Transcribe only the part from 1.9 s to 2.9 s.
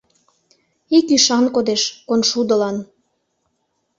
коншудылан.